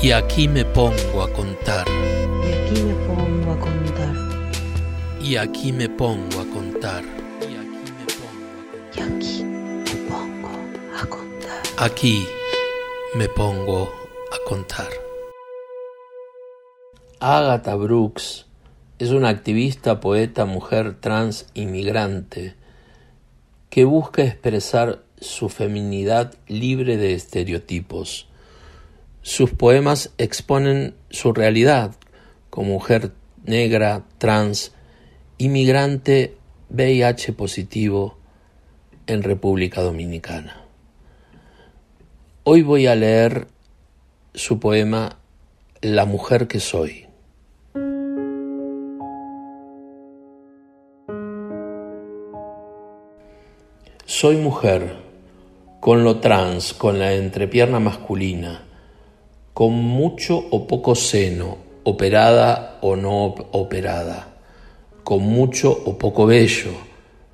[0.00, 1.84] Y aquí me pongo a contar.
[1.88, 4.14] Y aquí me pongo a contar.
[5.20, 7.04] Y aquí me pongo a contar.
[7.42, 10.48] Y aquí me pongo
[10.96, 11.62] a contar.
[11.78, 12.24] Aquí
[13.16, 13.92] me pongo
[14.32, 14.88] a contar.
[17.18, 18.46] Agatha Brooks
[19.00, 22.54] es una activista, poeta, mujer trans inmigrante
[23.68, 28.28] que busca expresar su feminidad libre de estereotipos.
[29.22, 31.94] Sus poemas exponen su realidad
[32.50, 33.12] como mujer
[33.44, 34.72] negra, trans,
[35.38, 36.36] inmigrante,
[36.70, 38.18] VIH positivo
[39.06, 40.64] en República Dominicana.
[42.44, 43.48] Hoy voy a leer
[44.34, 45.18] su poema
[45.80, 47.06] La mujer que soy.
[54.04, 54.96] Soy mujer,
[55.80, 58.64] con lo trans, con la entrepierna masculina,
[59.58, 64.38] con mucho o poco seno, operada o no operada,
[65.02, 66.70] con mucho o poco vello,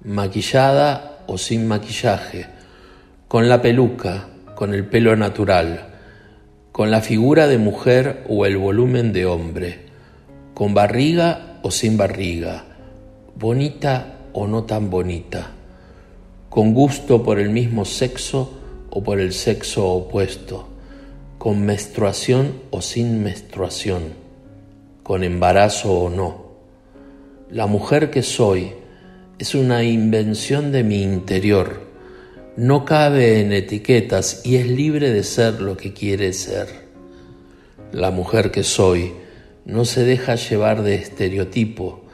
[0.04, 2.46] maquillada o sin maquillaje,
[3.28, 5.92] con la peluca, con el pelo natural,
[6.72, 9.80] con la figura de mujer o el volumen de hombre,
[10.54, 12.64] con barriga o sin barriga,
[13.36, 15.50] bonita o no tan bonita
[16.48, 18.54] con gusto por el mismo sexo
[18.88, 20.68] o por el sexo opuesto,
[21.44, 24.14] con menstruación o sin menstruación,
[25.02, 26.54] con embarazo o no.
[27.50, 28.72] La mujer que soy
[29.38, 31.82] es una invención de mi interior,
[32.56, 36.66] no cabe en etiquetas y es libre de ser lo que quiere ser.
[37.92, 39.12] La mujer que soy
[39.66, 42.06] no se deja llevar de estereotipo,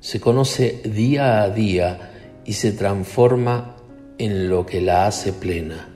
[0.00, 2.12] se conoce día a día
[2.46, 3.76] y se transforma
[4.16, 5.90] en lo que la hace plena.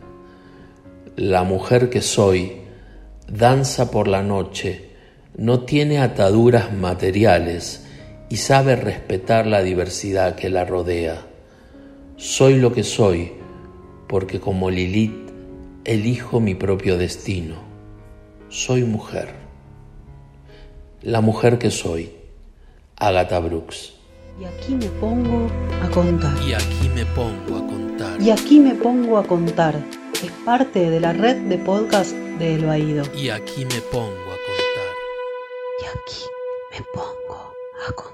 [1.17, 2.64] La mujer que soy
[3.29, 4.91] danza por la noche,
[5.37, 7.87] no tiene ataduras materiales
[8.29, 11.27] y sabe respetar la diversidad que la rodea.
[12.17, 13.33] Soy lo que soy
[14.09, 15.31] porque como Lilith
[15.85, 17.57] elijo mi propio destino.
[18.49, 19.29] Soy mujer.
[21.03, 22.11] La mujer que soy.
[22.97, 23.95] Agatha Brooks.
[24.41, 25.49] Y aquí me pongo
[25.83, 26.37] a contar.
[26.43, 28.23] Y aquí me pongo a contar.
[28.23, 29.75] Y aquí me pongo a contar.
[30.23, 33.05] Es parte de la red de podcast de El Baído.
[33.15, 34.95] Y aquí me pongo a contar.
[35.81, 36.25] Y aquí
[36.73, 37.55] me pongo
[37.87, 38.14] a contar.